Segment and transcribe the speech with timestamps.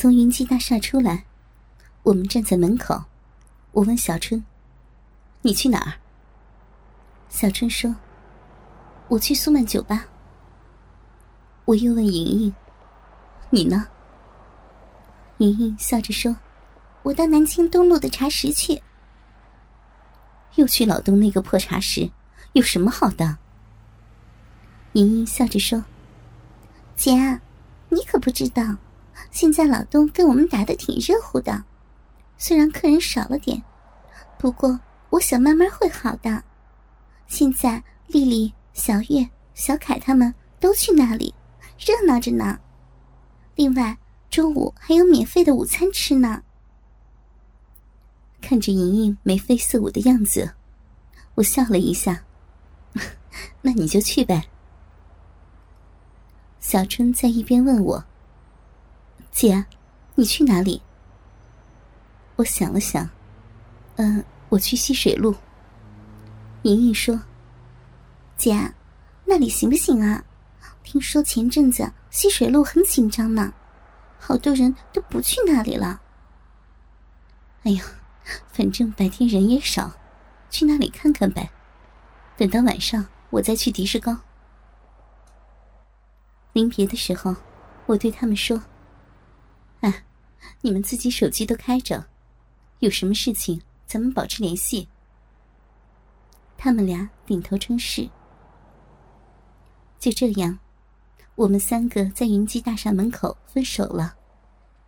[0.00, 1.24] 从云际大厦出来，
[2.04, 3.04] 我们站在门口。
[3.72, 4.42] 我问小春
[5.42, 5.92] ：“你去哪儿？”
[7.28, 7.94] 小春说
[9.08, 10.06] ：“我去苏曼酒吧。”
[11.68, 12.54] 我又问莹莹
[13.52, 13.88] ：“你呢？”
[15.36, 16.34] 莹莹笑着说
[17.04, 18.82] ：“我到南京东路的茶室去。”
[20.56, 22.10] 又去老东那个破茶室，
[22.54, 23.36] 有什么好的？
[24.94, 25.84] 莹莹笑着说
[26.96, 27.38] ：“姐，
[27.90, 28.76] 你可不知道，
[29.30, 31.64] 现在老东跟我们打的挺热乎的。
[32.38, 33.62] 虽然客人少了点，
[34.38, 36.42] 不过我想慢慢会好的。
[37.26, 41.34] 现在丽丽、小月、小凯他们都去那里，
[41.78, 42.58] 热闹着呢。
[43.54, 43.98] 另外，
[44.30, 46.42] 中午还有免费的午餐吃呢。”
[48.40, 50.54] 看着莹莹眉飞色舞的样子，
[51.34, 52.24] 我笑了一下。
[53.62, 54.48] 那你就去呗。
[56.58, 58.04] 小春在一边问我
[59.40, 59.64] ：“姐，
[60.16, 60.82] 你去哪里？”
[62.36, 63.08] 我想了想，
[63.96, 65.34] 嗯，我去溪水路。
[66.60, 67.22] 莹莹说
[68.36, 68.74] ：“姐，
[69.24, 70.22] 那里行不行啊？
[70.82, 73.54] 听说前阵子溪水路很紧张呢，
[74.18, 76.02] 好多人都不去那里了。”
[77.64, 77.82] 哎呀，
[78.52, 79.92] 反正白天人也少，
[80.50, 81.48] 去那里看看呗。
[82.36, 84.18] 等到晚上，我再去迪士高。
[86.52, 87.36] 临别的时候，
[87.86, 88.62] 我对他们说
[89.80, 90.04] ：“哎，
[90.60, 92.06] 你们自己手机都开着，
[92.78, 94.88] 有什么事情咱们保持联系。”
[96.56, 98.08] 他们俩点头称是。
[99.98, 100.58] 就这样，
[101.34, 104.14] 我们三个在云际大厦门口分手了。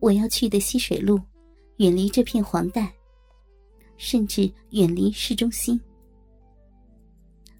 [0.00, 1.20] 我要去的西水路，
[1.78, 2.92] 远离这片黄带，
[3.96, 5.80] 甚至远离市中心。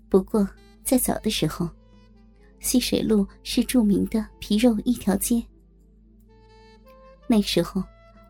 [0.08, 0.48] 不过，
[0.82, 1.68] 在早的时候。
[2.60, 5.40] 西水路是著名的皮肉一条街。
[7.28, 7.84] 那时候，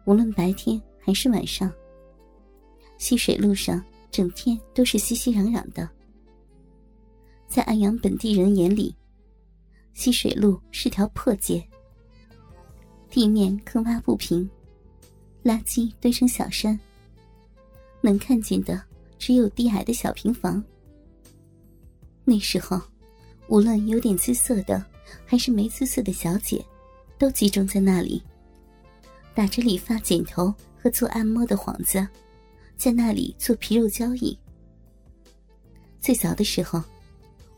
[0.04, 1.72] 无论白天还是晚上，
[2.98, 5.88] 溪水路上整天都是熙熙攘攘的。
[7.46, 8.94] 在安阳本地人眼里，
[9.94, 11.66] 溪水路是条破街，
[13.08, 14.50] 地面坑洼不平，
[15.42, 16.78] 垃圾堆成小山，
[18.00, 18.82] 能看见的
[19.18, 20.62] 只有低矮的小平房。
[22.24, 22.78] 那时候。
[23.50, 24.84] 无论有点姿色的，
[25.24, 26.62] 还是没姿色的小姐，
[27.16, 28.22] 都集中在那里，
[29.38, 32.04] 打着理发、剪头和做按摩的幌子，
[32.76, 34.36] 在那里做皮肉交易。
[36.00, 36.82] 最早的时候，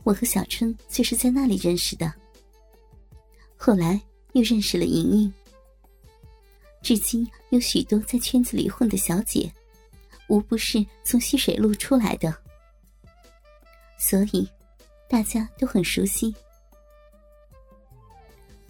[0.02, 2.12] 我和小春就是在那里认识的。
[3.56, 3.98] 后来
[4.34, 5.32] 又认识了莹莹。
[6.82, 9.50] 至今有许多在圈子里混的小姐，
[10.28, 12.36] 无不是从溪水路出来的，
[13.98, 14.46] 所以。
[15.08, 16.32] 大家都很熟悉。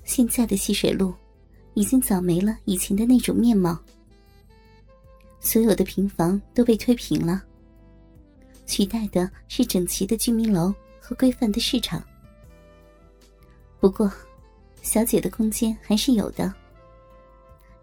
[0.05, 1.13] 现在的溪水路，
[1.75, 3.79] 已经早没了以前的那种面貌。
[5.41, 7.43] 所有的平房都被推平了，
[8.67, 12.03] 取代的是整齐的居民楼和规范的市场。
[13.81, 14.13] 不过，
[14.83, 16.53] 小姐的空间还是有的，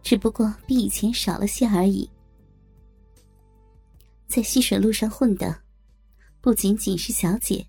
[0.04, 2.10] 只不过比以前少了些而已。
[4.28, 5.60] 在溪水路上混的，
[6.42, 7.66] 不仅仅是小姐。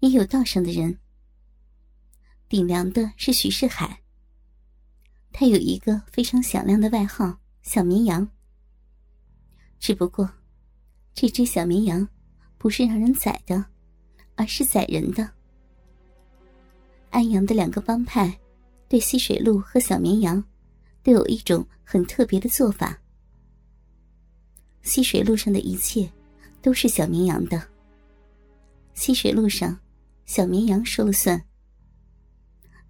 [0.00, 0.98] 也有道上的人，
[2.50, 3.98] 顶梁的是徐世海。
[5.38, 8.26] 他有一个非常响亮的外号“小绵羊”。
[9.78, 10.26] 只不过，
[11.12, 12.08] 这只小绵羊
[12.56, 13.62] 不是让人宰的，
[14.34, 15.30] 而是宰人的。
[17.10, 18.34] 安阳的两个帮派
[18.88, 20.42] 对溪水路和小绵羊
[21.02, 22.98] 都有一种很特别的做法。
[24.84, 26.10] 溪水路上的一切
[26.62, 27.62] 都是小绵羊的。
[28.94, 29.78] 溪水路上。
[30.24, 31.40] 小绵羊说了算。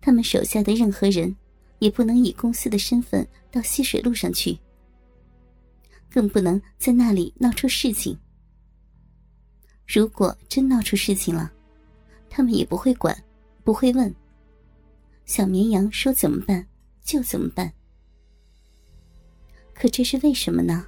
[0.01, 1.37] 他们手下的任何人，
[1.79, 4.59] 也不能以公司的身份到溪水路上去，
[6.11, 8.19] 更不能在那里闹出事情。
[9.87, 11.53] 如果真闹出事情了，
[12.29, 13.17] 他们也不会管，
[13.63, 14.15] 不会问。
[15.25, 16.67] 小绵羊说怎么办
[17.03, 17.73] 就怎么办。
[19.75, 20.87] 可这是为什么呢？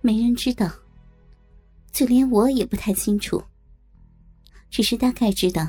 [0.00, 0.70] 没人知道，
[1.90, 3.42] 就连我也不太清楚。
[4.70, 5.68] 只是大概知道，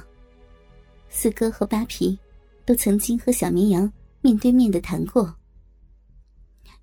[1.10, 2.18] 四哥和扒皮
[2.66, 3.92] 都曾经和小绵羊
[4.28, 5.34] 面对面的谈过，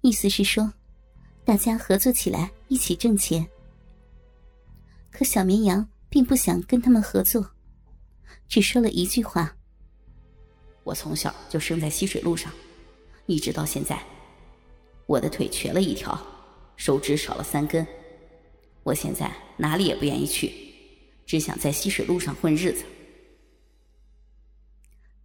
[0.01, 0.73] 意思是说，
[1.45, 3.47] 大家合作起来一起挣钱。
[5.11, 7.47] 可小绵羊并不想跟他们合作，
[8.49, 9.55] 只说了一句话
[10.85, 12.51] ：“我从小就生在溪水路上，
[13.27, 14.03] 一直到现在，
[15.05, 16.19] 我的腿瘸了一条，
[16.77, 17.87] 手指少了三根，
[18.85, 20.51] 我现在哪里也不愿意去。”
[21.27, 22.87] 只想在溪水路上混日子。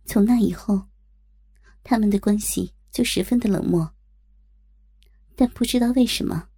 [0.03, 0.81] 从那以后，
[1.89, 3.95] 他们的关系就十分的冷漠。
[5.35, 6.49] 但不知道为什么，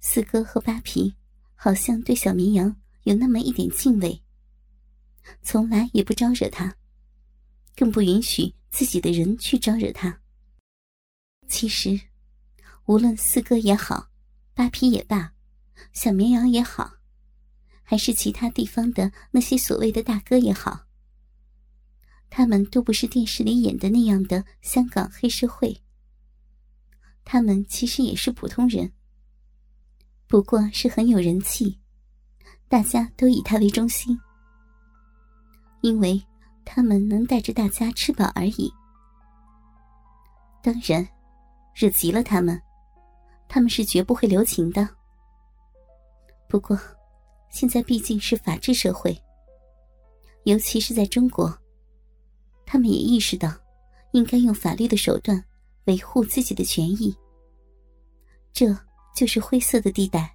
[0.00, 1.14] 四哥和八皮
[1.54, 4.22] 好像对小绵羊有那么一点敬畏，
[5.42, 6.74] 从来也不招惹他，
[7.76, 10.22] 更不允许自己的人去招惹他。
[11.46, 12.00] 其实，
[12.86, 14.08] 无论四哥也好，
[14.54, 15.34] 八皮也罢，
[15.92, 16.94] 小绵羊也好，
[17.82, 20.86] 还是其他地方的那些所谓的大哥也好，
[22.34, 25.78] 他们都不是电视里演的那样的香港黑社会。
[27.26, 28.90] 他们其实也是普通人，
[30.26, 31.78] 不过是很有人气，
[32.68, 34.18] 大家都以他为中心，
[35.82, 36.20] 因为
[36.64, 38.72] 他们能带着大家吃饱而已。
[40.62, 41.06] 当然，
[41.74, 42.58] 惹急了他们，
[43.46, 44.88] 他们是绝不会留情的。
[46.48, 46.80] 不过，
[47.50, 49.22] 现在毕竟是法治社会，
[50.44, 51.54] 尤其是在中国，
[52.72, 53.52] 他们也意识到
[54.12, 55.44] 应该用法律的手段。
[55.84, 57.14] 维护自己的权益，
[58.50, 58.74] 这
[59.14, 60.34] 就是灰色的地带。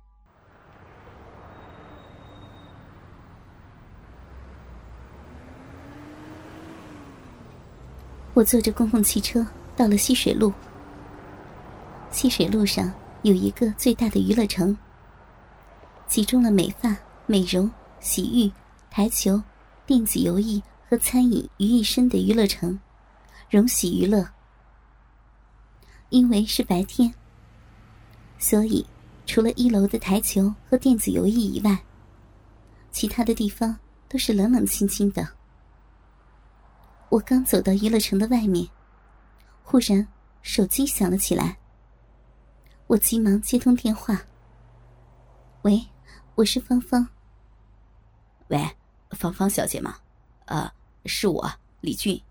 [8.36, 9.44] 我坐着公共汽车
[9.76, 10.54] 到了溪水路。
[12.12, 12.94] 溪水路上
[13.24, 14.78] 有一个最大的娱乐城，
[16.08, 16.96] 集中了美发、
[17.26, 18.52] 美容、洗浴、
[18.92, 19.42] 台球、
[19.88, 22.80] 电子游艺和餐饮于一身的娱乐城——
[23.52, 24.28] 荣喜娱乐。
[26.10, 27.14] 因为是白天，
[28.40, 28.86] 所以
[29.26, 31.78] 除了一楼的台球和电子游艺以外，
[32.92, 35.28] 其他的地方都是冷冷清清的。
[37.10, 38.66] 我刚走到娱乐城的外面，
[39.64, 40.08] 忽然
[40.42, 41.58] 手机响了起来。
[42.88, 44.22] 我急忙接通电话
[45.64, 45.86] ：“喂，
[46.36, 47.06] 我是芳芳。
[48.48, 48.66] ”“喂，
[49.10, 49.98] 芳芳小姐吗？
[50.46, 50.72] 呃，
[51.08, 52.22] 是我，李俊。”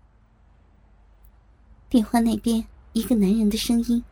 [1.89, 2.67] 电话那边。
[2.93, 4.03] 一个男人的声音：“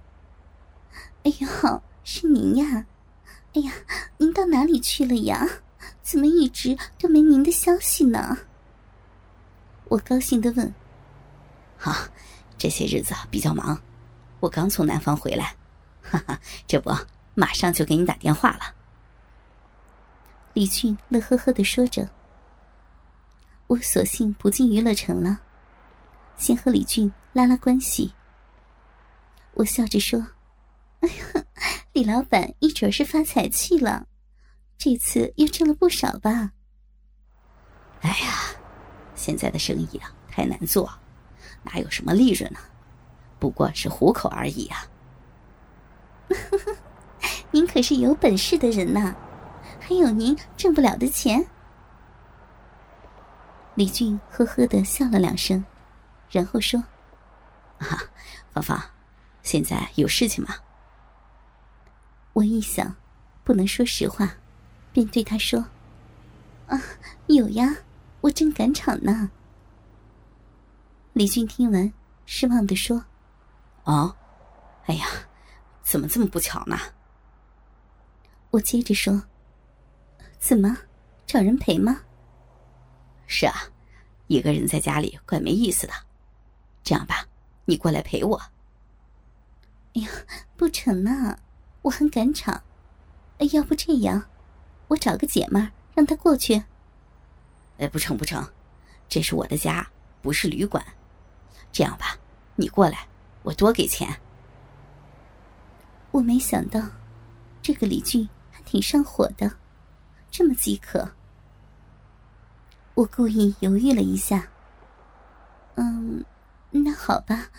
[1.25, 2.85] 哎呦，是您呀！
[3.55, 3.73] 哎呀，
[4.17, 5.43] 您到哪里去了呀？
[6.03, 8.37] 怎么一直都没您的消息呢？”
[9.89, 10.71] 我高兴的问
[11.81, 12.11] ：“啊，
[12.59, 13.81] 这些日子比较忙，
[14.39, 15.55] 我刚从南方回来，
[16.03, 16.91] 哈哈，这不
[17.33, 18.75] 马上就给你打电话了。”
[20.53, 22.07] 李俊乐呵呵的说着
[23.67, 25.39] ：“我索性不进娱乐城了，
[26.37, 28.13] 先和李俊拉拉关系。”
[29.55, 30.19] 我笑着说
[31.01, 31.45] ：“哎呀，
[31.93, 34.07] 李老板一准是发财去了，
[34.77, 36.51] 这次又挣了不少吧？”
[38.01, 38.55] 哎呀，
[39.15, 40.91] 现在的生意啊太难做，
[41.63, 42.59] 哪有什么利润呢？
[43.39, 44.85] 不过是糊口而已啊。
[47.51, 49.15] 您可是有本事的人呐，
[49.79, 51.45] 还有您挣不了的钱。
[53.75, 55.63] 李俊呵呵的笑了两声，
[56.29, 56.81] 然后说
[57.79, 58.01] ：“啊，
[58.53, 58.81] 芳芳。”
[59.43, 60.55] 现在有事情吗？
[62.33, 62.95] 我一想，
[63.43, 64.37] 不能说实话，
[64.91, 65.63] 便对他说
[66.67, 66.81] ：“啊，
[67.27, 67.75] 有呀，
[68.21, 69.29] 我正赶场呢。”
[71.13, 71.93] 李俊听完，
[72.25, 73.05] 失望的说
[73.83, 74.15] ：“哦，
[74.85, 75.05] 哎呀，
[75.83, 76.77] 怎么这么不巧呢？”
[78.51, 79.21] 我接着说
[80.39, 80.77] ：“怎么，
[81.27, 82.01] 找人陪吗
[83.27, 83.53] ？”“是啊，
[84.27, 85.93] 一个人在家里怪没意思的。
[86.83, 87.27] 这样吧，
[87.65, 88.41] 你过来陪我。”
[89.95, 90.09] 哎呀，
[90.57, 91.37] 不成呢，
[91.83, 92.61] 我很赶场。
[93.37, 94.25] 哎，要不这样，
[94.89, 96.63] 我找个姐们让她过去。
[97.77, 98.45] 哎，不成不成，
[99.07, 99.89] 这是我的家，
[100.21, 100.85] 不是旅馆。
[101.71, 102.17] 这样吧，
[102.55, 103.07] 你过来，
[103.43, 104.19] 我多给钱。
[106.11, 106.81] 我没想到，
[107.61, 109.57] 这个李俊还挺上火的，
[110.29, 111.14] 这么饥渴。
[112.95, 114.47] 我故意犹豫了一下。
[115.75, 116.25] 嗯，
[116.71, 117.49] 那好吧，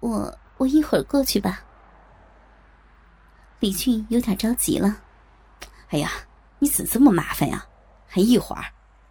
[0.00, 0.38] 我。
[0.56, 1.64] 我一会儿过去吧。
[3.58, 5.02] 李俊有点着急了。
[5.88, 6.12] 哎呀，
[6.60, 7.66] 你怎么这么麻烦呀？
[8.06, 8.62] 还一会儿，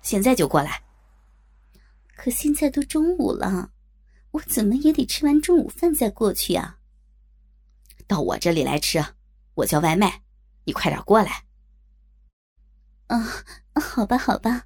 [0.02, 0.82] 现在就过来。
[2.16, 3.72] 可现在都中午了，
[4.32, 6.78] 我怎么也得吃完中午饭再过去啊。
[8.08, 9.04] 到我这里来吃，
[9.56, 10.22] 我叫外卖，
[10.64, 11.44] 你快点过来。
[13.08, 13.20] 啊，
[13.82, 14.66] 好吧，好吧，